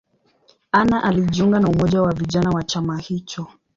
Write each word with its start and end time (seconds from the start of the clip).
Anna 0.71 1.03
alijiunga 1.03 1.59
na 1.59 1.67
umoja 1.69 2.01
wa 2.01 2.13
vijana 2.13 2.49
wa 2.49 2.63
chama 2.63 2.97
hicho. 2.99 3.47